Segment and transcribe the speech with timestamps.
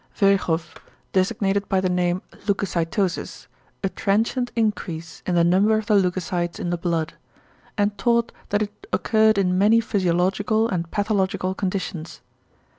[0.15, 0.59] Virchow
[1.13, 3.45] designated by the name "=Leucocytosis=,"
[3.83, 7.13] a transient increase in the number of the leucocytes in the blood;
[7.77, 12.21] and taught that it occurred in many physiological and pathological conditions.